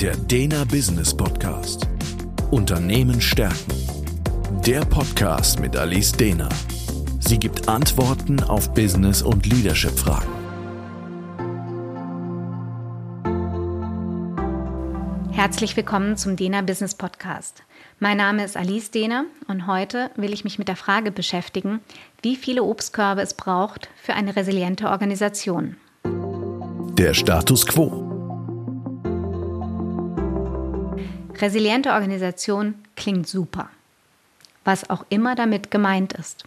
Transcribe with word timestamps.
Der 0.00 0.14
Dena 0.14 0.64
Business 0.64 1.16
Podcast. 1.16 1.88
Unternehmen 2.50 3.18
stärken. 3.18 3.72
Der 4.66 4.80
Podcast 4.80 5.58
mit 5.58 5.74
Alice 5.74 6.12
Dena. 6.12 6.50
Sie 7.20 7.38
gibt 7.38 7.66
Antworten 7.66 8.42
auf 8.42 8.74
Business- 8.74 9.22
und 9.22 9.46
Leadership-Fragen. 9.46 10.28
Herzlich 15.32 15.74
willkommen 15.78 16.18
zum 16.18 16.36
Dena 16.36 16.60
Business 16.60 16.94
Podcast. 16.94 17.62
Mein 17.98 18.18
Name 18.18 18.44
ist 18.44 18.58
Alice 18.58 18.90
Dehner 18.90 19.24
und 19.48 19.66
heute 19.66 20.10
will 20.16 20.34
ich 20.34 20.44
mich 20.44 20.58
mit 20.58 20.68
der 20.68 20.76
Frage 20.76 21.10
beschäftigen, 21.10 21.80
wie 22.20 22.36
viele 22.36 22.64
Obstkörbe 22.64 23.22
es 23.22 23.32
braucht 23.32 23.88
für 23.96 24.12
eine 24.12 24.36
resiliente 24.36 24.90
Organisation. 24.90 25.78
Der 26.98 27.14
Status 27.14 27.66
quo. 27.66 28.05
Resiliente 31.40 31.92
Organisation 31.92 32.74
klingt 32.96 33.26
super, 33.26 33.68
was 34.64 34.90
auch 34.90 35.04
immer 35.08 35.34
damit 35.34 35.70
gemeint 35.70 36.12
ist. 36.12 36.44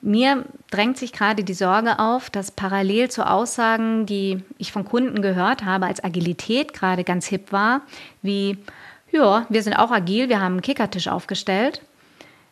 Mir 0.00 0.44
drängt 0.70 0.98
sich 0.98 1.12
gerade 1.12 1.44
die 1.44 1.54
Sorge 1.54 1.98
auf, 1.98 2.28
dass 2.28 2.50
parallel 2.50 3.10
zu 3.10 3.26
Aussagen, 3.26 4.04
die 4.04 4.42
ich 4.58 4.70
von 4.70 4.84
Kunden 4.84 5.22
gehört 5.22 5.64
habe, 5.64 5.86
als 5.86 6.04
Agilität 6.04 6.74
gerade 6.74 7.04
ganz 7.04 7.26
hip 7.26 7.52
war, 7.52 7.80
wie, 8.20 8.58
ja, 9.10 9.46
wir 9.48 9.62
sind 9.62 9.74
auch 9.74 9.90
agil, 9.90 10.28
wir 10.28 10.40
haben 10.40 10.54
einen 10.54 10.62
Kickertisch 10.62 11.08
aufgestellt, 11.08 11.80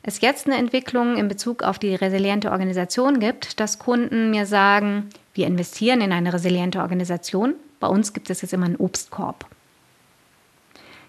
es 0.02 0.20
jetzt 0.20 0.46
eine 0.46 0.56
Entwicklung 0.56 1.16
in 1.16 1.28
Bezug 1.28 1.62
auf 1.62 1.78
die 1.78 1.94
resiliente 1.94 2.50
Organisation 2.50 3.20
gibt, 3.20 3.60
dass 3.60 3.78
Kunden 3.78 4.30
mir 4.30 4.46
sagen, 4.46 5.10
wir 5.34 5.46
investieren 5.46 6.00
in 6.00 6.12
eine 6.12 6.32
resiliente 6.32 6.80
Organisation, 6.80 7.54
bei 7.80 7.86
uns 7.86 8.12
gibt 8.12 8.30
es 8.30 8.42
jetzt 8.42 8.52
immer 8.52 8.66
einen 8.66 8.76
Obstkorb. 8.76 9.46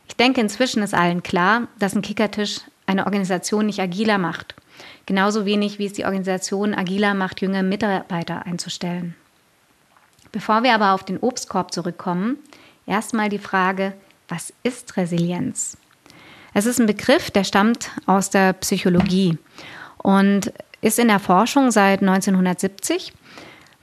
Ich 0.07 0.15
denke, 0.15 0.41
inzwischen 0.41 0.83
ist 0.83 0.93
allen 0.93 1.23
klar, 1.23 1.67
dass 1.79 1.95
ein 1.95 2.01
Kickertisch 2.01 2.61
eine 2.85 3.05
Organisation 3.05 3.65
nicht 3.65 3.79
agiler 3.79 4.17
macht. 4.17 4.55
Genauso 5.05 5.45
wenig 5.45 5.79
wie 5.79 5.85
es 5.85 5.93
die 5.93 6.05
Organisation 6.05 6.73
agiler 6.73 7.13
macht, 7.13 7.41
junge 7.41 7.63
Mitarbeiter 7.63 8.45
einzustellen. 8.45 9.15
Bevor 10.31 10.63
wir 10.63 10.73
aber 10.73 10.93
auf 10.93 11.03
den 11.03 11.19
Obstkorb 11.19 11.73
zurückkommen, 11.73 12.37
erstmal 12.85 13.29
die 13.29 13.39
Frage, 13.39 13.93
was 14.27 14.53
ist 14.63 14.97
Resilienz? 14.97 15.77
Es 16.53 16.65
ist 16.65 16.79
ein 16.79 16.87
Begriff, 16.87 17.31
der 17.31 17.43
stammt 17.43 17.91
aus 18.05 18.29
der 18.29 18.53
Psychologie 18.53 19.37
und 19.97 20.51
ist 20.81 20.99
in 20.99 21.07
der 21.07 21.19
Forschung 21.19 21.71
seit 21.71 22.01
1970 22.01 23.13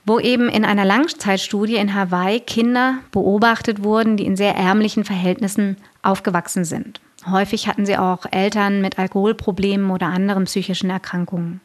wo 0.05 0.19
eben 0.19 0.49
in 0.49 0.65
einer 0.65 0.85
Langzeitstudie 0.85 1.75
in 1.75 1.93
Hawaii 1.93 2.39
Kinder 2.39 2.95
beobachtet 3.11 3.83
wurden, 3.83 4.17
die 4.17 4.25
in 4.25 4.35
sehr 4.35 4.55
ärmlichen 4.55 5.03
Verhältnissen 5.03 5.77
aufgewachsen 6.03 6.65
sind. 6.65 6.99
Häufig 7.29 7.67
hatten 7.67 7.85
sie 7.85 7.97
auch 7.97 8.25
Eltern 8.31 8.81
mit 8.81 8.97
Alkoholproblemen 8.97 9.91
oder 9.91 10.07
anderen 10.07 10.45
psychischen 10.45 10.89
Erkrankungen. 10.89 11.61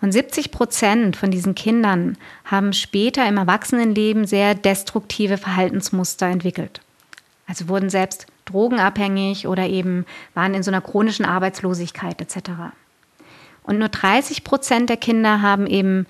Und 0.00 0.12
70 0.12 0.50
Prozent 0.50 1.16
von 1.16 1.30
diesen 1.30 1.54
Kindern 1.54 2.18
haben 2.44 2.72
später 2.72 3.26
im 3.26 3.38
Erwachsenenleben 3.38 4.26
sehr 4.26 4.54
destruktive 4.54 5.38
Verhaltensmuster 5.38 6.26
entwickelt. 6.26 6.80
Also 7.46 7.68
wurden 7.68 7.90
selbst 7.90 8.26
drogenabhängig 8.44 9.46
oder 9.46 9.66
eben 9.66 10.04
waren 10.34 10.54
in 10.54 10.62
so 10.62 10.70
einer 10.70 10.80
chronischen 10.80 11.24
Arbeitslosigkeit 11.24 12.20
etc. 12.20 12.50
Und 13.62 13.78
nur 13.78 13.88
30 13.88 14.44
Prozent 14.44 14.90
der 14.90 14.96
Kinder 14.96 15.42
haben 15.42 15.66
eben 15.66 16.06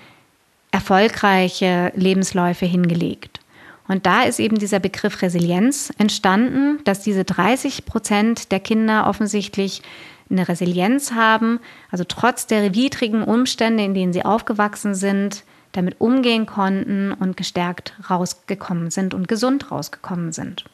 erfolgreiche 0.73 1.93
Lebensläufe 1.95 2.67
hingelegt. 2.67 3.41
Und 3.89 4.07
da 4.07 4.23
ist 4.23 4.41
eben 4.41 4.59
dieser 4.59 4.81
Begriff 4.81 5.23
Resilienz 5.23 5.93
entstanden, 5.99 6.81
dass 6.85 7.03
diese 7.03 7.25
30 7.25 7.87
Prozent 7.87 8.51
der 8.53 8.61
Kinder 8.61 9.07
offensichtlich 9.07 9.83
eine 10.29 10.49
Resilienz 10.49 11.13
haben, 11.13 11.61
also 11.91 12.05
trotz 12.05 12.47
der 12.47 12.75
widrigen 12.75 13.23
Umstände, 13.23 13.85
in 13.85 13.95
denen 13.95 14.13
sie 14.13 14.25
aufgewachsen 14.25 14.95
sind, 14.95 15.45
damit 15.73 16.01
umgehen 16.01 16.47
konnten 16.47 17.13
und 17.13 17.37
gestärkt 17.37 17.95
rausgekommen 18.11 18.91
sind 18.91 19.15
und 19.15 19.29
gesund 19.29 19.71
rausgekommen 19.71 20.33
sind. 20.33 20.65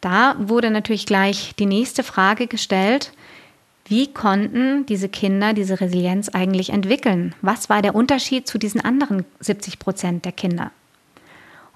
Da 0.00 0.34
wurde 0.38 0.70
natürlich 0.70 1.06
gleich 1.06 1.54
die 1.58 1.66
nächste 1.66 2.02
Frage 2.02 2.46
gestellt, 2.46 3.12
wie 3.86 4.12
konnten 4.12 4.86
diese 4.86 5.08
Kinder 5.08 5.52
diese 5.52 5.80
Resilienz 5.80 6.28
eigentlich 6.28 6.70
entwickeln? 6.70 7.34
Was 7.42 7.68
war 7.68 7.82
der 7.82 7.94
Unterschied 7.94 8.46
zu 8.46 8.56
diesen 8.56 8.80
anderen 8.80 9.24
70 9.40 9.78
Prozent 9.78 10.24
der 10.24 10.32
Kinder? 10.32 10.70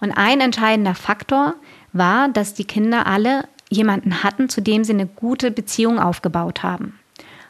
Und 0.05 0.13
ein 0.13 0.43
entscheidender 0.43 0.95
Faktor 0.95 1.55
war, 1.95 2.29
dass 2.29 2.53
die 2.53 2.67
Kinder 2.67 3.07
alle 3.07 3.49
jemanden 3.71 4.23
hatten, 4.23 4.51
zu 4.51 4.61
dem 4.61 4.85
sie 4.85 4.93
eine 4.93 5.07
gute 5.07 5.51
Beziehung 5.51 5.99
aufgebaut 5.99 6.63
haben. 6.63 6.99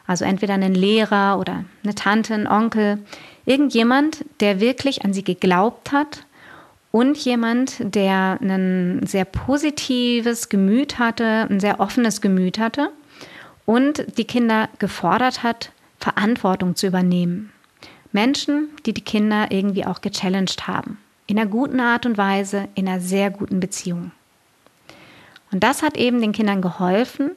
Also 0.07 0.23
entweder 0.23 0.53
einen 0.53 0.73
Lehrer 0.73 1.37
oder 1.37 1.65
eine 1.83 1.95
Tante, 1.95 2.33
einen 2.33 2.47
Onkel, 2.47 2.99
irgendjemand, 3.45 4.23
der 4.39 4.61
wirklich 4.61 5.03
an 5.03 5.11
sie 5.11 5.25
geglaubt 5.25 5.91
hat 5.91 6.25
und 6.91 7.17
jemand, 7.17 7.75
der 7.93 8.39
ein 8.41 9.05
sehr 9.05 9.25
positives 9.25 10.47
Gemüt 10.47 10.97
hatte, 10.97 11.47
ein 11.49 11.59
sehr 11.59 11.81
offenes 11.81 12.21
Gemüt 12.21 12.57
hatte 12.57 12.89
und 13.65 14.17
die 14.17 14.23
Kinder 14.23 14.69
gefordert 14.79 15.43
hat, 15.43 15.73
Verantwortung 15.99 16.77
zu 16.77 16.87
übernehmen. 16.87 17.51
Menschen, 18.13 18.69
die 18.85 18.93
die 18.93 19.01
Kinder 19.01 19.47
irgendwie 19.51 19.85
auch 19.85 19.99
gechallenged 19.99 20.67
haben. 20.67 20.99
In 21.27 21.39
einer 21.39 21.49
guten 21.49 21.79
Art 21.79 22.05
und 22.05 22.17
Weise, 22.17 22.67
in 22.75 22.87
einer 22.87 23.01
sehr 23.01 23.31
guten 23.31 23.59
Beziehung. 23.59 24.11
Und 25.51 25.63
das 25.63 25.81
hat 25.81 25.97
eben 25.97 26.21
den 26.21 26.33
Kindern 26.33 26.61
geholfen, 26.61 27.31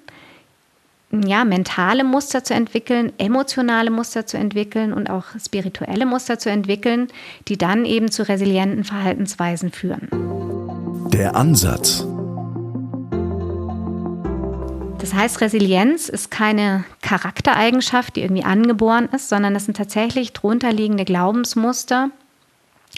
ja, 1.10 1.44
mentale 1.47 2.04
Muster 2.04 2.44
zu 2.44 2.53
entwickeln, 2.53 3.12
emotionale 3.16 3.91
Muster 3.91 4.26
zu 4.26 4.37
entwickeln 4.37 4.93
und 4.93 5.09
auch 5.09 5.25
spirituelle 5.43 6.04
Muster 6.04 6.38
zu 6.38 6.50
entwickeln, 6.50 7.09
die 7.49 7.56
dann 7.56 7.87
eben 7.87 8.10
zu 8.10 8.28
resilienten 8.28 8.84
Verhaltensweisen 8.84 9.72
führen. 9.72 10.09
Der 11.10 11.34
Ansatz. 11.34 12.05
Das 14.99 15.15
heißt, 15.15 15.41
Resilienz 15.41 16.10
ist 16.10 16.31
keine 16.31 16.84
Charaktereigenschaft, 17.00 18.16
die 18.16 18.20
irgendwie 18.20 18.44
angeboren 18.44 19.09
ist, 19.10 19.31
sondern 19.31 19.56
es 19.56 19.65
sind 19.65 19.78
tatsächlich 19.78 20.34
drunterliegende 20.34 21.06
Glaubensmuster, 21.06 22.10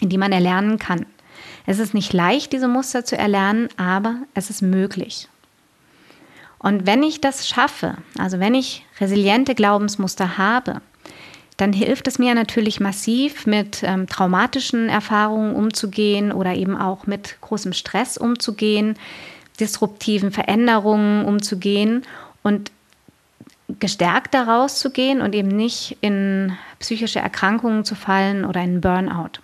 die 0.01 0.19
man 0.19 0.33
erlernen 0.33 0.79
kann. 0.79 1.07
Es 1.67 1.79
ist 1.79 1.95
nicht 1.95 2.13
leicht, 2.13 2.53
diese 2.53 2.69
Muster 2.69 3.05
zu 3.05 3.17
erlernen, 3.17 3.69
aber 3.77 4.17
es 4.35 4.51
ist 4.51 4.63
möglich. 4.63 5.29
Und 6.59 6.87
wenn 6.87 7.03
ich 7.03 7.21
das 7.21 7.49
schaffe, 7.49 7.97
also 8.19 8.39
wenn 8.39 8.55
ich 8.55 8.85
resiliente 9.01 9.55
Glaubensmuster 9.55 10.37
habe, 10.37 10.83
dann 11.57 11.73
hilft 11.73 12.07
es 12.07 12.19
mir 12.19 12.35
natürlich 12.35 12.81
massiv, 12.81 13.47
mit 13.47 13.83
ähm, 13.83 14.07
traumatischen 14.07 14.89
Erfahrungen 14.89 15.55
umzugehen 15.55 16.33
oder 16.33 16.55
eben 16.55 16.77
auch 16.77 17.07
mit 17.07 17.37
großem 17.41 17.73
Stress 17.73 18.17
umzugehen, 18.17 18.97
disruptiven 19.59 20.33
Veränderungen 20.33 21.25
umzugehen 21.25 22.03
und 22.43 22.71
gestärkt 23.79 24.35
daraus 24.35 24.79
zu 24.79 24.91
gehen 24.91 25.21
und 25.21 25.35
eben 25.35 25.49
nicht 25.49 25.99
in 26.01 26.57
psychische 26.79 27.21
Erkrankungen 27.21 27.85
zu 27.85 27.95
fallen 27.95 28.45
oder 28.45 28.63
in 28.63 28.81
Burnout. 28.81 29.41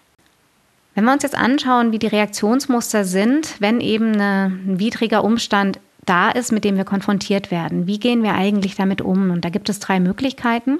Wenn 0.97 1.05
wir 1.05 1.13
uns 1.13 1.23
jetzt 1.23 1.37
anschauen, 1.37 1.93
wie 1.93 1.99
die 1.99 2.07
Reaktionsmuster 2.07 3.05
sind, 3.05 3.57
wenn 3.61 3.83
eben 3.83 4.19
ein 4.19 4.79
widriger 4.79 5.23
Umstand 5.25 5.79
da 6.07 6.31
ist, 6.31 6.53
mit 6.53 6.65
dem 6.65 6.79
wir 6.79 6.85
konfrontiert 6.85 7.51
werden, 7.51 7.87
wie 7.87 8.01
gehen 8.01 8.23
wir 8.23 8.33
eigentlich 8.33 8.77
damit 8.77 9.03
um? 9.03 9.31
Und 9.31 9.45
da 9.45 9.51
gibt 9.51 9.69
es 9.69 9.79
drei 9.79 10.01
Möglichkeiten. 10.01 10.79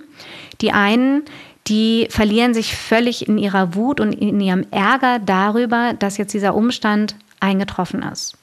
Die 0.63 0.73
einen, 0.73 1.25
die 1.67 2.07
verlieren 2.09 2.55
sich 2.55 2.75
völlig 2.75 3.29
in 3.29 3.37
ihrer 3.37 3.75
Wut 3.75 4.01
und 4.01 4.15
in 4.15 4.41
ihrem 4.41 4.65
Ärger 4.71 5.19
darüber, 5.19 5.93
dass 5.93 6.17
jetzt 6.17 6.33
dieser 6.33 6.55
Umstand 6.55 7.15
eingetroffen 7.41 8.03
ist. 8.03 8.39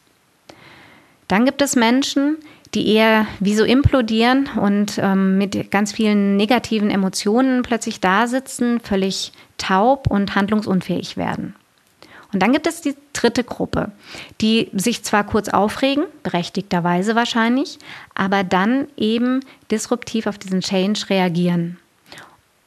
Dann 1.27 1.43
gibt 1.43 1.63
es 1.63 1.75
Menschen, 1.75 2.37
die 2.75 2.87
eher 2.87 3.25
wie 3.39 3.55
so 3.55 3.63
implodieren 3.63 4.47
und 4.61 4.99
ähm, 4.99 5.39
mit 5.39 5.71
ganz 5.71 5.91
vielen 5.91 6.37
negativen 6.37 6.91
Emotionen 6.91 7.63
plötzlich 7.63 7.99
da 7.99 8.27
sitzen, 8.27 8.79
völlig 8.79 9.31
taub 9.57 10.05
und 10.05 10.35
handlungsunfähig 10.35 11.17
werden. 11.17 11.55
Und 12.33 12.41
dann 12.41 12.51
gibt 12.51 12.67
es 12.67 12.81
die 12.81 12.95
dritte 13.13 13.43
Gruppe, 13.43 13.91
die 14.41 14.69
sich 14.73 15.03
zwar 15.03 15.23
kurz 15.23 15.49
aufregen, 15.49 16.05
berechtigterweise 16.23 17.15
wahrscheinlich, 17.15 17.77
aber 18.15 18.43
dann 18.43 18.87
eben 18.97 19.41
disruptiv 19.69 20.25
auf 20.25 20.39
diesen 20.39 20.61
Change 20.61 21.09
reagieren. 21.09 21.77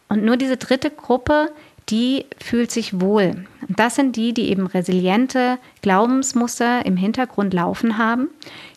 Und 0.09 0.25
nur 0.25 0.37
diese 0.37 0.57
dritte 0.57 0.91
Gruppe, 0.91 1.51
die 1.89 2.27
fühlt 2.39 2.71
sich 2.71 3.01
wohl. 3.01 3.45
Und 3.69 3.79
das 3.79 3.97
sind 3.97 4.17
die, 4.17 4.33
die 4.33 4.51
eben 4.51 4.67
resiliente 4.67 5.59
Glaubensmuster 5.83 6.87
im 6.87 6.97
Hintergrund 6.97 7.53
laufen 7.53 7.99
haben, 7.99 8.29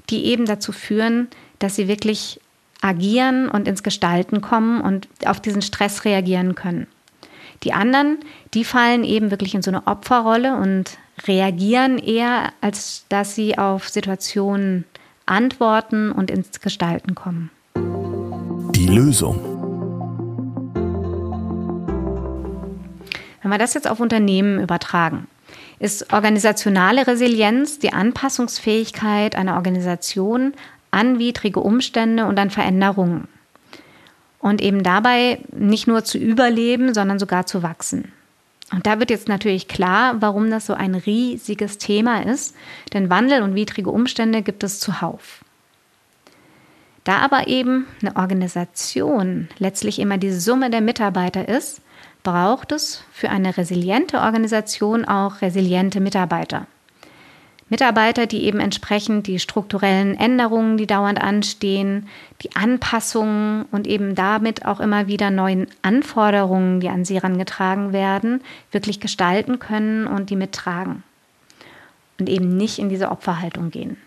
die 0.09 0.25
eben 0.25 0.45
dazu 0.45 0.71
führen, 0.71 1.27
dass 1.59 1.75
sie 1.75 1.88
wirklich 1.88 2.39
agieren 2.81 3.50
und 3.50 3.68
ins 3.68 3.83
Gestalten 3.83 4.41
kommen 4.41 4.81
und 4.81 5.07
auf 5.25 5.39
diesen 5.39 5.62
Stress 5.62 6.06
reagieren 6.06 6.56
können. 6.56 6.88
Die 7.64 7.74
anderen, 7.74 8.20
die 8.54 8.64
fallen 8.64 9.04
eben 9.04 9.32
wirklich 9.32 9.54
in 9.54 9.62
so 9.62 9.72
eine 9.72 9.86
Opferrolle 9.86 10.56
und 10.56 10.98
reagieren 11.28 11.98
eher, 11.98 12.54
als 12.62 13.06
dass 13.10 13.36
sie 13.36 13.58
auf 13.58 13.90
Situationen 13.90 14.86
antworten 15.26 16.12
und 16.12 16.32
ins 16.32 16.62
Gestalten 16.62 17.16
kommen. 17.16 17.52
Die 18.76 18.88
Lösung. 18.88 19.38
Wenn 23.42 23.52
wir 23.52 23.58
das 23.58 23.74
jetzt 23.74 23.90
auf 23.90 24.00
Unternehmen 24.00 24.62
übertragen, 24.62 25.28
ist 25.80 26.14
organisationale 26.14 27.08
Resilienz 27.08 27.80
die 27.80 27.94
Anpassungsfähigkeit 27.94 29.36
einer 29.36 29.56
Organisation 29.56 30.54
an 30.92 31.20
widrige 31.20 31.60
Umstände 31.60 32.26
und 32.26 32.38
an 32.40 32.50
Veränderungen. 32.50 33.28
Und 34.39 34.62
eben 34.62 34.83
dabei 34.83 35.39
nicht 35.51 35.88
nur 35.88 36.03
zu 36.03 36.18
überleben, 36.18 36.94
sondern 36.94 37.19
sogar 37.19 37.45
zu 37.45 37.62
wachsen. 37.62 38.12
Und 38.71 38.86
da 38.86 39.00
wird 39.00 39.09
jetzt 39.09 39.27
natürlich 39.27 39.68
klar, 39.68 40.21
warum 40.21 40.50
das 40.50 40.65
so 40.65 40.74
ein 40.74 40.95
riesiges 40.95 41.77
Thema 41.77 42.25
ist, 42.25 42.56
denn 42.94 43.09
Wandel 43.09 43.41
und 43.41 43.56
widrige 43.56 43.89
Umstände 43.89 44.41
gibt 44.41 44.63
es 44.63 44.80
zuhauf. 44.80 45.44
Da 47.03 47.18
aber 47.18 47.47
eben 47.47 47.88
eine 48.01 48.15
Organisation 48.15 49.50
letztlich 49.57 50.00
immer 50.00 50.18
die 50.18 50.31
Summe 50.31 50.69
der 50.69 50.81
Mitarbeiter 50.81 51.47
ist, 51.47 51.81
braucht 52.24 52.71
es 52.71 53.03
für 53.12 53.30
eine 53.30 53.57
resiliente 53.57 54.19
Organisation 54.19 55.06
auch 55.06 55.41
resiliente 55.41 56.00
Mitarbeiter. 56.00 56.68
Mitarbeiter, 57.69 58.25
die 58.25 58.44
eben 58.44 58.60
entsprechend 58.60 59.27
die 59.27 59.39
strukturellen 59.39 60.18
Änderungen, 60.18 60.77
die 60.77 60.88
dauernd 60.88 61.21
anstehen, 61.21 62.07
die 62.42 62.56
Anpassungen 62.56 63.66
und 63.71 63.86
eben 63.86 64.16
damit 64.16 64.66
auch 64.66 64.80
immer 64.80 65.07
wieder 65.07 65.30
neuen 65.30 65.68
Anforderungen, 65.83 66.80
die 66.80 66.89
an 66.89 67.06
sie 67.06 67.16
herangetragen 67.16 67.94
werden, 67.94 68.42
wirklich 68.71 69.00
gestalten 69.00 69.60
können 69.60 70.07
und 70.07 70.31
die 70.31 70.36
mittragen. 70.36 71.04
Und 72.19 72.27
eben 72.27 72.57
nicht 72.57 72.80
in 72.80 72.89
diese 72.89 73.12
Opferhaltung 73.12 73.69
gehen. 73.69 73.98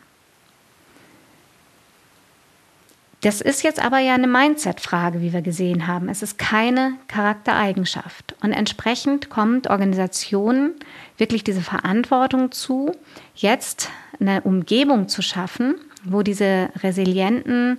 Das 3.22 3.40
ist 3.40 3.62
jetzt 3.62 3.82
aber 3.82 4.00
ja 4.00 4.14
eine 4.14 4.26
Mindset-Frage, 4.26 5.20
wie 5.20 5.32
wir 5.32 5.42
gesehen 5.42 5.86
haben. 5.86 6.08
Es 6.08 6.22
ist 6.22 6.38
keine 6.38 6.94
Charaktereigenschaft. 7.06 8.34
Und 8.42 8.52
entsprechend 8.52 9.30
kommt 9.30 9.70
Organisationen 9.70 10.72
wirklich 11.18 11.44
diese 11.44 11.60
Verantwortung 11.60 12.50
zu, 12.50 12.96
jetzt 13.36 13.90
eine 14.18 14.40
Umgebung 14.42 15.08
zu 15.08 15.22
schaffen, 15.22 15.76
wo 16.02 16.22
diese 16.22 16.70
resilienten 16.82 17.78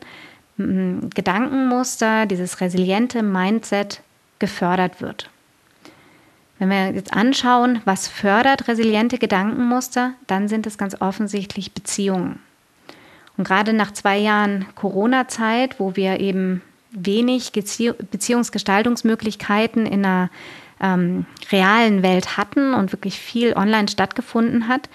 mm, 0.55 1.09
Gedankenmuster, 1.13 2.25
dieses 2.25 2.61
resiliente 2.61 3.21
Mindset 3.21 4.01
gefördert 4.39 5.01
wird. 5.01 5.29
Wenn 6.57 6.69
wir 6.69 6.91
jetzt 6.91 7.11
anschauen, 7.11 7.81
was 7.83 8.07
fördert 8.07 8.69
resiliente 8.69 9.17
Gedankenmuster, 9.17 10.13
dann 10.25 10.47
sind 10.47 10.65
es 10.67 10.77
ganz 10.77 10.95
offensichtlich 11.01 11.73
Beziehungen. 11.73 12.39
Und 13.37 13.47
gerade 13.47 13.73
nach 13.73 13.91
zwei 13.91 14.17
Jahren 14.17 14.65
Corona-Zeit, 14.75 15.79
wo 15.79 15.95
wir 15.95 16.19
eben 16.19 16.61
wenig 16.91 17.51
Beziehungsgestaltungsmöglichkeiten 17.51 19.85
in 19.85 20.05
einer 20.05 20.29
ähm, 20.79 21.25
realen 21.51 22.01
Welt 22.03 22.37
hatten 22.37 22.73
und 22.73 22.91
wirklich 22.91 23.19
viel 23.19 23.53
online 23.53 23.87
stattgefunden 23.87 24.67
hat, 24.67 24.89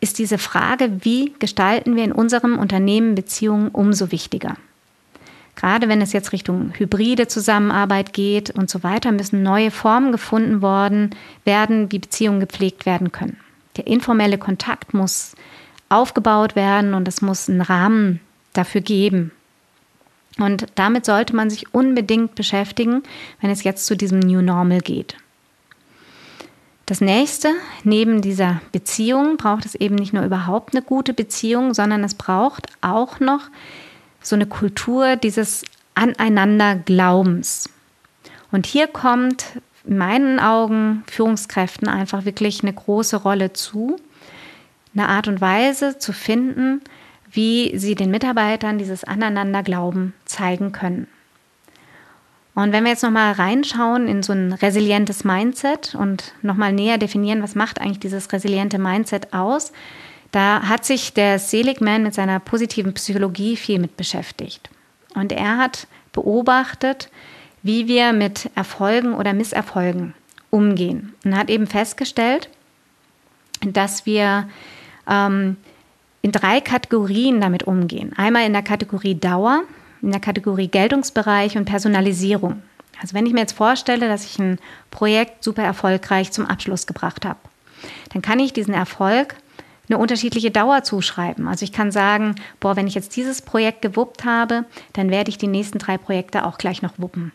ist 0.00 0.18
diese 0.18 0.38
Frage, 0.38 0.98
wie 1.00 1.32
gestalten 1.38 1.96
wir 1.96 2.04
in 2.04 2.12
unserem 2.12 2.58
Unternehmen 2.58 3.14
Beziehungen 3.14 3.68
umso 3.68 4.12
wichtiger. 4.12 4.56
Gerade 5.56 5.88
wenn 5.88 6.02
es 6.02 6.12
jetzt 6.12 6.32
Richtung 6.32 6.74
hybride 6.76 7.28
Zusammenarbeit 7.28 8.12
geht 8.12 8.50
und 8.50 8.68
so 8.68 8.82
weiter, 8.82 9.10
müssen 9.10 9.42
neue 9.42 9.70
Formen 9.70 10.12
gefunden 10.12 10.60
worden 10.60 11.14
werden, 11.44 11.90
wie 11.90 11.98
Beziehungen 11.98 12.40
gepflegt 12.40 12.84
werden 12.84 13.10
können. 13.10 13.38
Der 13.78 13.86
informelle 13.86 14.36
Kontakt 14.36 14.92
muss 14.92 15.34
aufgebaut 15.88 16.56
werden 16.56 16.94
und 16.94 17.06
es 17.08 17.22
muss 17.22 17.48
einen 17.48 17.60
Rahmen 17.60 18.20
dafür 18.52 18.80
geben. 18.80 19.32
Und 20.38 20.66
damit 20.74 21.06
sollte 21.06 21.34
man 21.34 21.48
sich 21.48 21.72
unbedingt 21.74 22.34
beschäftigen, 22.34 23.02
wenn 23.40 23.50
es 23.50 23.64
jetzt 23.64 23.86
zu 23.86 23.96
diesem 23.96 24.20
New 24.20 24.42
Normal 24.42 24.80
geht. 24.80 25.16
Das 26.84 27.00
nächste, 27.00 27.48
neben 27.82 28.22
dieser 28.22 28.60
Beziehung 28.70 29.38
braucht 29.38 29.64
es 29.64 29.74
eben 29.74 29.96
nicht 29.96 30.12
nur 30.12 30.24
überhaupt 30.24 30.74
eine 30.74 30.84
gute 30.84 31.14
Beziehung, 31.14 31.74
sondern 31.74 32.04
es 32.04 32.14
braucht 32.14 32.68
auch 32.80 33.18
noch 33.18 33.40
so 34.22 34.36
eine 34.36 34.46
Kultur 34.46 35.16
dieses 35.16 35.64
Aneinanderglaubens. 35.94 37.70
Und 38.52 38.66
hier 38.66 38.86
kommt 38.86 39.46
in 39.84 39.98
meinen 39.98 40.38
Augen 40.38 41.02
Führungskräften 41.08 41.88
einfach 41.88 42.24
wirklich 42.24 42.62
eine 42.62 42.72
große 42.72 43.16
Rolle 43.16 43.52
zu, 43.52 43.96
eine 44.96 45.08
Art 45.08 45.28
und 45.28 45.40
Weise 45.40 45.98
zu 45.98 46.12
finden, 46.12 46.80
wie 47.30 47.76
sie 47.76 47.94
den 47.94 48.10
Mitarbeitern 48.10 48.78
dieses 48.78 49.04
Aneinanderglauben 49.04 50.14
zeigen 50.24 50.72
können. 50.72 51.06
Und 52.54 52.72
wenn 52.72 52.84
wir 52.84 52.92
jetzt 52.92 53.02
nochmal 53.02 53.32
reinschauen 53.32 54.08
in 54.08 54.22
so 54.22 54.32
ein 54.32 54.54
resilientes 54.54 55.24
Mindset 55.24 55.94
und 55.94 56.32
nochmal 56.40 56.72
näher 56.72 56.96
definieren, 56.96 57.42
was 57.42 57.54
macht 57.54 57.80
eigentlich 57.80 58.00
dieses 58.00 58.32
resiliente 58.32 58.78
Mindset 58.78 59.34
aus, 59.34 59.72
da 60.32 60.62
hat 60.62 60.84
sich 60.86 61.12
der 61.12 61.38
Seligman 61.38 62.02
mit 62.02 62.14
seiner 62.14 62.40
positiven 62.40 62.94
Psychologie 62.94 63.56
viel 63.56 63.78
mit 63.78 63.98
beschäftigt. 63.98 64.70
Und 65.14 65.32
er 65.32 65.58
hat 65.58 65.86
beobachtet, 66.12 67.10
wie 67.62 67.88
wir 67.88 68.14
mit 68.14 68.50
Erfolgen 68.54 69.14
oder 69.14 69.34
Misserfolgen 69.34 70.14
umgehen. 70.50 71.14
Und 71.24 71.36
hat 71.36 71.50
eben 71.50 71.66
festgestellt, 71.66 72.48
dass 73.60 74.06
wir 74.06 74.48
ähm, 75.08 75.56
in 76.22 76.32
drei 76.32 76.60
Kategorien 76.60 77.40
damit 77.40 77.64
umgehen. 77.64 78.12
Einmal 78.16 78.46
in 78.46 78.52
der 78.52 78.62
Kategorie 78.62 79.14
Dauer, 79.14 79.62
in 80.02 80.10
der 80.10 80.20
Kategorie 80.20 80.68
Geltungsbereich 80.68 81.56
und 81.56 81.64
Personalisierung. 81.64 82.62
Also 83.00 83.14
wenn 83.14 83.26
ich 83.26 83.32
mir 83.32 83.40
jetzt 83.40 83.52
vorstelle, 83.52 84.08
dass 84.08 84.24
ich 84.24 84.38
ein 84.38 84.58
Projekt 84.90 85.44
super 85.44 85.62
erfolgreich 85.62 86.32
zum 86.32 86.46
Abschluss 86.46 86.86
gebracht 86.86 87.24
habe, 87.24 87.38
dann 88.12 88.22
kann 88.22 88.40
ich 88.40 88.52
diesen 88.52 88.74
Erfolg 88.74 89.36
eine 89.88 89.98
unterschiedliche 89.98 90.50
Dauer 90.50 90.82
zuschreiben. 90.82 91.46
Also 91.46 91.64
ich 91.64 91.72
kann 91.72 91.92
sagen, 91.92 92.34
boah, 92.58 92.74
wenn 92.76 92.86
ich 92.86 92.94
jetzt 92.94 93.14
dieses 93.16 93.42
Projekt 93.42 93.82
gewuppt 93.82 94.24
habe, 94.24 94.64
dann 94.94 95.10
werde 95.10 95.30
ich 95.30 95.38
die 95.38 95.46
nächsten 95.46 95.78
drei 95.78 95.96
Projekte 95.98 96.44
auch 96.44 96.58
gleich 96.58 96.82
noch 96.82 96.94
wuppen. 96.98 97.32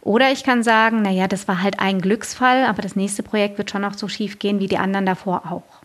Oder 0.00 0.32
ich 0.32 0.42
kann 0.42 0.64
sagen, 0.64 1.02
naja, 1.02 1.28
das 1.28 1.46
war 1.46 1.62
halt 1.62 1.78
ein 1.78 2.00
Glücksfall, 2.00 2.64
aber 2.64 2.82
das 2.82 2.96
nächste 2.96 3.22
Projekt 3.22 3.58
wird 3.58 3.70
schon 3.70 3.82
noch 3.82 3.94
so 3.94 4.08
schief 4.08 4.40
gehen 4.40 4.58
wie 4.58 4.66
die 4.66 4.78
anderen 4.78 5.06
davor 5.06 5.52
auch. 5.52 5.81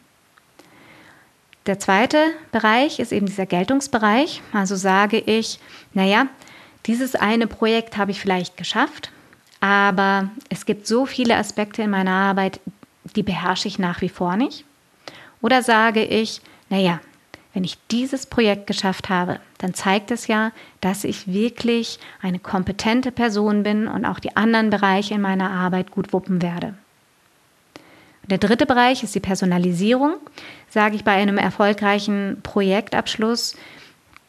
Der 1.68 1.80
zweite 1.80 2.32
Bereich 2.54 2.98
ist 3.00 3.12
eben 3.12 3.26
dieser 3.26 3.46
Geltungsbereich. 3.46 4.42
Also 4.54 4.78
sage 4.78 5.20
ich, 5.20 5.60
naja, 5.94 6.28
dieses 6.86 7.16
eine 7.16 7.46
Projekt 7.46 7.98
habe 7.98 8.12
ich 8.12 8.22
vielleicht 8.22 8.56
geschafft, 8.56 9.12
aber 9.60 10.30
es 10.50 10.66
gibt 10.66 10.88
so 10.88 11.06
viele 11.06 11.36
Aspekte 11.36 11.82
in 11.82 11.90
meiner 11.90 12.12
Arbeit, 12.12 12.62
die 13.18 13.24
beherrsche 13.24 13.68
ich 13.68 13.80
nach 13.80 14.00
wie 14.00 14.08
vor 14.08 14.38
nicht. 14.38 14.64
Oder 15.42 15.62
sage 15.62 16.06
ich, 16.06 16.42
naja, 16.70 17.02
wenn 17.54 17.66
ich 17.66 17.78
dieses 17.92 18.28
Projekt 18.28 18.68
geschafft 18.68 19.10
habe, 19.10 19.42
dann 19.58 19.74
zeigt 19.74 20.12
es 20.12 20.28
ja, 20.28 20.54
dass 20.80 21.04
ich 21.04 21.28
wirklich 21.28 22.00
eine 22.22 22.40
kompetente 22.40 23.12
Person 23.12 23.64
bin 23.64 23.90
und 23.90 24.06
auch 24.06 24.20
die 24.20 24.38
anderen 24.38 24.70
Bereiche 24.70 25.16
in 25.16 25.22
meiner 25.22 25.52
Arbeit 25.52 25.92
gut 25.92 26.14
wuppen 26.14 26.42
werde. 26.42 26.76
Der 28.28 28.38
dritte 28.38 28.66
Bereich 28.66 29.04
ist 29.04 29.16
die 29.16 29.22
Personalisierung. 29.22 30.16
Sage 30.70 30.96
ich 30.96 31.04
bei 31.04 31.14
einem 31.14 31.38
erfolgreichen 31.38 32.40
Projektabschluss, 32.44 33.56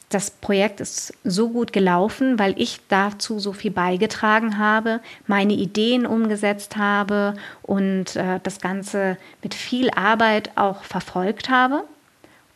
das 0.08 0.30
Projekt 0.30 0.80
ist 0.80 1.12
so 1.22 1.50
gut 1.50 1.72
gelaufen, 1.72 2.38
weil 2.38 2.54
ich 2.56 2.80
dazu 2.88 3.38
so 3.40 3.52
viel 3.52 3.70
beigetragen 3.70 4.56
habe, 4.56 5.00
meine 5.26 5.52
Ideen 5.52 6.06
umgesetzt 6.06 6.76
habe 6.76 7.34
und 7.62 8.16
äh, 8.16 8.40
das 8.42 8.60
Ganze 8.60 9.18
mit 9.42 9.52
viel 9.52 9.90
Arbeit 9.90 10.52
auch 10.56 10.82
verfolgt 10.82 11.50
habe. 11.50 11.84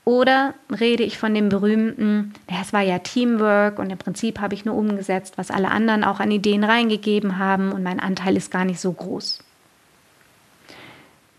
Oder 0.04 0.54
rede 0.80 1.04
ich 1.04 1.18
von 1.18 1.34
dem 1.34 1.48
berühmten, 1.48 2.32
es 2.60 2.72
war 2.72 2.80
ja 2.80 2.98
Teamwork 2.98 3.78
und 3.78 3.90
im 3.90 3.98
Prinzip 3.98 4.40
habe 4.40 4.54
ich 4.54 4.64
nur 4.64 4.74
umgesetzt, 4.74 5.34
was 5.36 5.50
alle 5.50 5.70
anderen 5.70 6.04
auch 6.04 6.18
an 6.18 6.30
Ideen 6.30 6.64
reingegeben 6.64 7.38
haben 7.38 7.70
und 7.70 7.82
mein 7.82 8.00
Anteil 8.00 8.36
ist 8.36 8.50
gar 8.50 8.64
nicht 8.64 8.80
so 8.80 8.92
groß. 8.92 9.40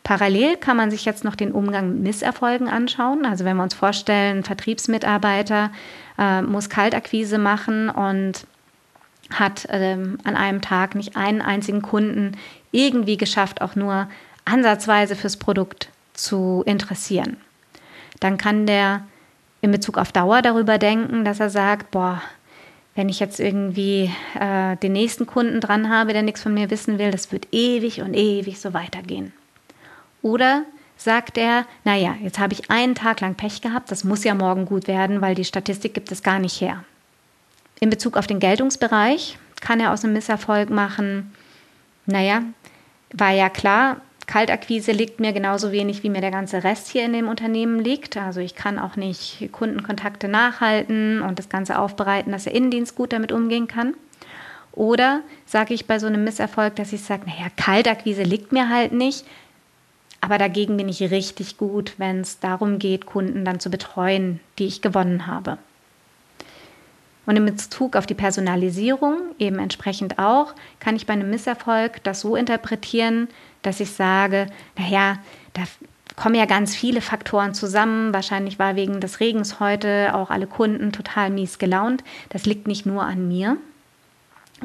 Parallel 0.03 0.57
kann 0.57 0.75
man 0.75 0.91
sich 0.91 1.05
jetzt 1.05 1.24
noch 1.24 1.36
den 1.36 1.53
Umgang 1.53 1.93
mit 1.93 2.03
Misserfolgen 2.03 2.67
anschauen. 2.67 3.25
Also 3.25 3.45
wenn 3.45 3.55
wir 3.55 3.63
uns 3.63 3.74
vorstellen, 3.74 4.39
ein 4.39 4.43
Vertriebsmitarbeiter 4.43 5.72
äh, 6.17 6.41
muss 6.41 6.69
Kaltakquise 6.69 7.38
machen 7.38 7.89
und 7.89 8.45
hat 9.31 9.65
ähm, 9.69 10.17
an 10.25 10.36
einem 10.36 10.62
Tag 10.62 10.95
nicht 10.95 11.15
einen 11.15 11.41
einzigen 11.41 11.81
Kunden 11.81 12.33
irgendwie 12.72 13.17
geschafft, 13.17 13.62
auch 13.62 13.75
nur 13.75 14.10
ansatzweise 14.45 15.15
fürs 15.15 15.38
Produkt 15.38 15.89
zu 16.13 16.63
interessieren. 16.65 17.38
Dann 18.19 18.38
kann 18.38 18.65
der 18.65 19.05
in 19.62 19.72
Bezug 19.72 19.98
auf 19.98 20.12
Dauer 20.12 20.41
darüber 20.41 20.77
denken, 20.77 21.24
dass 21.24 21.39
er 21.39 21.50
sagt, 21.50 21.91
boah, 21.91 22.22
wenn 22.95 23.10
ich 23.10 23.19
jetzt 23.19 23.39
irgendwie 23.39 24.12
äh, 24.39 24.75
den 24.77 24.91
nächsten 24.91 25.25
Kunden 25.25 25.62
dran 25.62 25.89
habe, 25.89 26.13
der 26.13 26.22
nichts 26.22 26.41
von 26.41 26.53
mir 26.53 26.69
wissen 26.69 27.00
will, 27.00 27.12
das 27.12 27.31
wird 27.31 27.48
ewig 27.51 28.01
und 28.01 28.13
ewig 28.13 28.60
so 28.60 28.74
weitergehen. 28.74 29.31
Oder 30.24 30.63
sagt 30.98 31.38
er, 31.38 31.65
naja, 31.84 32.15
jetzt 32.24 32.39
habe 32.39 32.53
ich 32.53 32.72
einen 32.72 32.96
Tag 32.96 33.22
lang 33.22 33.36
Pech 33.36 33.62
gehabt, 33.62 33.92
das 33.92 34.03
muss 34.03 34.24
ja 34.24 34.34
morgen 34.34 34.65
gut 34.65 34.88
werden, 34.88 35.22
weil 35.22 35.36
die 35.36 35.46
Statistik 35.46 35.94
gibt 35.94 36.12
es 36.12 36.24
gar 36.24 36.39
nicht 36.39 36.60
her. 36.60 36.84
In 37.80 37.92
Bezug 37.92 38.18
auf 38.18 38.25
den 38.25 38.39
Geltungsbereich 38.39 39.38
kann 39.62 39.80
er 39.80 39.92
aus 39.92 40.03
einem 40.03 40.13
Misserfolg 40.13 40.70
machen, 40.72 41.34
naja, 42.06 42.42
war 43.13 43.32
ja 43.32 43.50
klar, 43.50 43.98
Kaltakquise 44.25 44.92
liegt 44.94 45.20
mir 45.20 45.34
genauso 45.34 45.72
wenig, 45.72 46.03
wie 46.03 46.10
mir 46.10 46.22
der 46.22 46.32
ganze 46.32 46.63
Rest 46.63 46.88
hier 46.88 47.03
in 47.03 47.13
dem 47.13 47.27
Unternehmen 47.27 47.80
liegt. 47.80 48.18
Also 48.18 48.39
ich 48.39 48.56
kann 48.56 48.80
auch 48.80 48.96
nicht 48.96 49.50
Kundenkontakte 49.51 50.27
nachhalten 50.27 51.22
und 51.22 51.39
das 51.39 51.50
Ganze 51.50 51.77
aufbereiten, 51.77 52.32
dass 52.32 52.46
der 52.46 52.56
Innendienst 52.56 52.96
gut 52.96 53.13
damit 53.13 53.32
umgehen 53.32 53.68
kann. 53.68 53.96
Oder 54.72 55.22
sage 55.46 55.74
ich 55.74 55.86
bei 55.86 56.00
so 56.00 56.08
einem 56.08 56.24
Misserfolg, 56.24 56.75
dass 56.77 56.94
ich 56.94 57.03
sage, 57.03 57.24
naja, 57.27 57.48
Kaltakquise 57.58 58.24
liegt 58.24 58.51
mir 58.51 58.70
halt 58.70 58.92
nicht, 58.92 59.25
aber 60.24 60.38
dagegen 60.38 60.77
bin 60.77 60.88
ich 60.88 61.01
richtig 61.01 61.58
gut, 61.58 61.96
wenn 61.98 62.22
es 62.22 62.39
darum 62.39 62.80
geht, 62.80 63.06
Kunden 63.06 63.44
dann 63.44 63.60
zu 63.60 63.70
betreuen, 63.70 64.39
die 64.58 64.65
ich 64.65 64.82
gewonnen 64.82 65.27
habe. 65.27 65.58
Und 67.25 67.36
in 67.36 67.44
Bezug 67.44 67.98
auf 67.98 68.06
die 68.06 68.13
Personalisierung 68.13 69.18
eben 69.38 69.60
entsprechend 69.60 70.20
auch, 70.20 70.56
kann 70.80 70.96
ich 70.96 71.06
bei 71.06 71.12
einem 71.12 71.30
Misserfolg 71.30 72.01
das 72.06 72.22
so 72.22 72.38
interpretieren, 72.38 73.27
dass 73.63 73.82
ich 73.82 73.92
sage, 73.92 74.48
naja, 74.77 75.20
da 75.56 75.63
kommen 76.15 76.36
ja 76.36 76.46
ganz 76.46 76.74
viele 76.74 77.01
Faktoren 77.01 77.53
zusammen. 77.53 78.13
Wahrscheinlich 78.13 78.60
war 78.60 78.77
wegen 78.77 79.01
des 79.01 79.20
Regens 79.20 79.60
heute 79.60 80.15
auch 80.15 80.30
alle 80.30 80.48
Kunden 80.48 80.94
total 80.94 81.32
mies 81.32 81.60
gelaunt. 81.60 82.01
Das 82.30 82.46
liegt 82.46 82.65
nicht 82.65 82.86
nur 82.86 83.03
an 83.03 83.27
mir, 83.27 83.58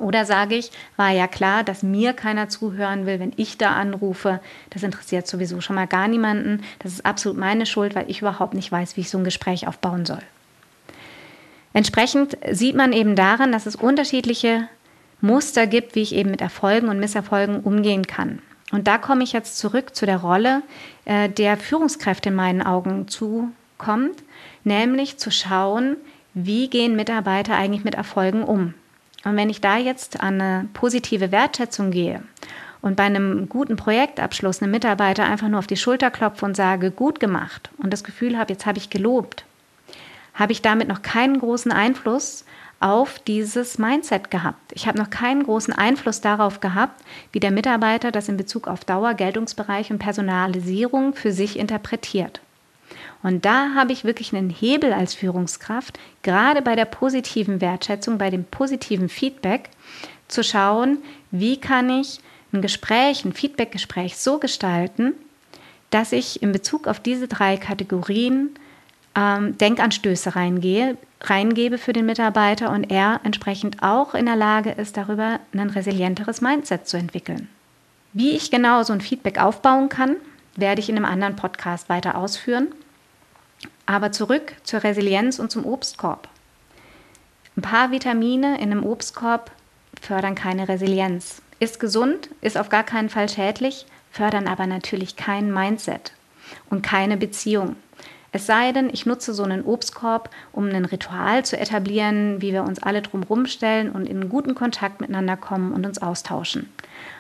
oder 0.01 0.25
sage 0.25 0.55
ich, 0.55 0.71
war 0.97 1.11
ja 1.11 1.27
klar, 1.27 1.65
dass 1.65 1.83
mir 1.83 2.13
keiner 2.13 2.49
zuhören 2.49 3.07
will, 3.07 3.21
wenn 3.21 3.33
ich 3.37 3.59
da 3.59 3.73
anrufe. 3.73 4.41
Das 4.71 4.83
interessiert 4.83 5.27
sowieso 5.27 5.61
schon 5.61 5.77
mal 5.77 5.87
gar 5.87 6.09
niemanden. 6.09 6.63
Das 6.79 6.93
ist 6.93 7.05
absolut 7.07 7.39
meine 7.39 7.67
Schuld, 7.67 7.95
weil 7.95 8.11
ich 8.11 8.21
überhaupt 8.21 8.55
nicht 8.55 8.71
weiß, 8.71 8.97
wie 8.97 9.03
ich 9.03 9.11
so 9.11 9.19
ein 9.19 9.25
Gespräch 9.25 9.67
aufbauen 9.69 10.07
soll. 10.07 10.23
Entsprechend 11.73 12.37
sieht 12.51 12.75
man 12.75 12.93
eben 12.93 13.15
daran, 13.15 13.53
dass 13.53 13.67
es 13.67 13.77
unterschiedliche 13.77 14.69
Muster 15.21 15.67
gibt, 15.67 15.95
wie 15.95 16.03
ich 16.03 16.15
eben 16.15 16.31
mit 16.31 16.41
Erfolgen 16.41 16.89
und 16.89 17.01
Misserfolgen 17.01 17.61
umgehen 17.61 18.07
kann. 18.07 18.41
Und 18.71 18.87
da 18.87 18.99
komme 18.99 19.25
ich 19.25 19.33
jetzt 19.33 19.59
zurück 19.59 19.95
zu 19.95 20.07
der 20.07 20.19
Rolle, 20.19 20.63
äh, 21.05 21.29
der 21.29 21.57
Führungskräfte 21.57 22.29
in 22.29 22.35
meinen 22.35 22.63
Augen 22.63 23.09
zukommt, 23.09 24.23
nämlich 24.65 25.19
zu 25.19 25.31
schauen, 25.31 25.97
wie 26.35 26.69
gehen 26.69 26.95
Mitarbeiter 26.95 27.57
eigentlich 27.57 27.85
mit 27.85 27.95
Erfolgen 27.95 28.43
um. 28.43 28.75
Und 29.25 29.37
wenn 29.37 29.51
ich 29.51 29.61
da 29.61 29.77
jetzt 29.77 30.21
an 30.21 30.41
eine 30.41 30.69
positive 30.75 31.33
Wertschätzung 31.33 31.91
gehe 31.91 32.23
und 32.83 32.97
bei 32.97 33.05
einem 33.05 33.49
guten 33.49 33.77
Projektabschluss 33.77 34.63
einem 34.63 34.71
Mitarbeiter 34.71 35.25
einfach 35.25 35.49
nur 35.49 35.59
auf 35.59 35.67
die 35.67 35.77
Schulter 35.77 36.11
klopfe 36.11 36.45
und 36.45 36.57
sage, 36.57 36.91
gut 36.91 37.19
gemacht 37.21 37.71
und 37.79 37.93
das 37.93 38.05
Gefühl 38.05 38.39
habe, 38.39 38.53
jetzt 38.53 38.67
habe 38.67 38.79
ich 38.79 38.91
gelobt, 38.91 39.45
habe 40.35 40.53
ich 40.53 40.63
damit 40.63 40.89
noch 40.89 41.03
keinen 41.03 41.41
großen 41.41 41.73
Einfluss 41.73 42.45
auf 42.81 43.19
dieses 43.19 43.79
Mindset 43.79 44.31
gehabt. 44.31 44.73
Ich 44.73 44.87
habe 44.87 44.99
noch 44.99 45.11
keinen 45.11 45.43
großen 45.43 45.75
Einfluss 45.75 46.21
darauf 46.21 46.61
gehabt, 46.61 47.03
wie 47.33 47.41
der 47.41 47.51
Mitarbeiter 47.51 48.13
das 48.13 48.29
in 48.29 48.37
Bezug 48.37 48.69
auf 48.69 48.85
Dauer, 48.85 49.15
Geltungsbereich 49.15 49.91
und 49.91 49.99
Personalisierung 49.99 51.15
für 51.15 51.33
sich 51.33 51.59
interpretiert. 51.59 52.41
Und 53.23 53.45
da 53.45 53.75
habe 53.75 53.93
ich 53.93 54.05
wirklich 54.05 54.35
einen 54.35 54.51
Hebel 54.51 54.93
als 54.93 55.15
Führungskraft, 55.15 55.99
gerade 56.23 56.63
bei 56.63 56.77
der 56.77 56.85
positiven 56.85 57.61
Wertschätzung, 57.61 58.19
bei 58.19 58.31
dem 58.31 58.45
positiven 58.45 59.09
Feedback, 59.09 59.71
zu 60.29 60.45
schauen, 60.45 60.99
wie 61.31 61.59
kann 61.59 61.91
ich 61.91 62.21
ein 62.53 62.63
Gespräch, 62.63 63.25
ein 63.25 63.33
Feedbackgespräch 63.33 64.17
so 64.17 64.39
gestalten, 64.39 65.15
dass 65.91 66.13
ich 66.13 66.43
in 66.43 66.53
Bezug 66.53 66.87
auf 66.87 67.01
diese 67.01 67.29
drei 67.29 67.57
Kategorien 67.57 68.51
ähm, 69.15 69.57
Denkanstöße 69.59 70.37
reingehe, 70.37 70.97
reingebe 71.23 71.79
für 71.79 71.93
den 71.93 72.07
Mitarbeiter 72.07 72.71
und 72.71 72.91
er 72.91 73.21
entsprechend 73.25 73.83
auch 73.83 74.15
in 74.15 74.27
der 74.27 74.37
Lage 74.37 74.71
ist, 74.71 74.97
darüber 74.97 75.41
ein 75.53 75.71
resilienteres 75.71 76.41
Mindset 76.41 76.87
zu 76.87 76.97
entwickeln. 76.97 77.49
Wie 78.13 78.33
ich 78.33 78.51
genau 78.51 78.83
so 78.83 78.93
ein 78.93 79.01
Feedback 79.01 79.39
aufbauen 79.41 79.89
kann, 79.89 80.17
werde 80.57 80.81
ich 80.81 80.89
in 80.89 80.97
einem 80.97 81.05
anderen 81.05 81.37
Podcast 81.37 81.89
weiter 81.89 82.17
ausführen. 82.17 82.69
Aber 83.87 84.13
zurück 84.13 84.55
zur 84.65 84.85
Resilienz 84.85 85.39
und 85.39 85.51
zum 85.51 85.65
Obstkorb. 85.65 86.29
Ein 87.57 87.63
paar 87.63 87.91
Vitamine 87.91 88.57
in 88.57 88.71
einem 88.71 88.85
Obstkorb 88.85 89.51
fördern 90.01 90.35
keine 90.35 90.69
Resilienz. 90.69 91.43
Ist 91.59 91.81
gesund, 91.81 92.31
ist 92.41 92.57
auf 92.57 92.69
gar 92.69 92.85
keinen 92.85 93.09
Fall 93.09 93.29
schädlich, 93.29 93.87
fördern 94.13 94.47
aber 94.47 94.67
natürlich 94.67 95.17
kein 95.17 95.53
Mindset 95.53 96.13
und 96.71 96.83
keine 96.83 97.17
Beziehung. 97.17 97.77
Es 98.31 98.47
sei 98.47 98.73
denn, 98.73 98.91
ich 98.93 99.07
nutze 99.07 99.33
so 99.33 99.43
einen 99.43 99.65
Obstkorb, 99.65 100.31
um 100.53 100.69
ein 100.69 100.85
Ritual 100.85 101.45
zu 101.45 101.59
etablieren, 101.59 102.43
wie 102.43 102.53
wir 102.53 102.63
uns 102.63 102.83
alle 102.83 103.01
drumherum 103.01 103.47
stellen 103.47 103.91
und 103.91 104.07
in 104.07 104.29
guten 104.29 104.55
Kontakt 104.55 105.01
miteinander 105.01 105.37
kommen 105.37 105.73
und 105.73 105.87
uns 105.87 106.01
austauschen. 106.01 106.71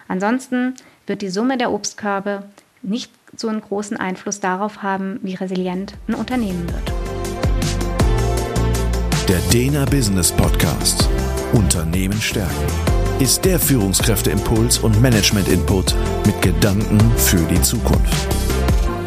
Ansonsten 0.06 0.74
wird 1.06 1.22
die 1.22 1.30
Summe 1.30 1.56
der 1.56 1.72
Obstkörbe 1.72 2.44
nicht 2.82 3.10
so 3.36 3.48
einen 3.48 3.60
großen 3.60 3.96
Einfluss 3.96 4.40
darauf 4.40 4.82
haben, 4.82 5.20
wie 5.22 5.34
resilient 5.34 5.94
ein 6.08 6.14
Unternehmen 6.14 6.66
wird. 6.72 6.92
Der 9.28 9.38
Dena 9.52 9.84
Business 9.84 10.32
Podcast 10.32 11.08
Unternehmen 11.52 12.20
stärken 12.20 12.54
ist 13.18 13.44
der 13.44 13.58
Führungskräfteimpuls 13.58 14.78
und 14.78 15.02
Management-Input 15.02 15.94
mit 16.24 16.40
Gedanken 16.40 17.00
für 17.16 17.44
die 17.46 17.60
Zukunft. 17.60 18.28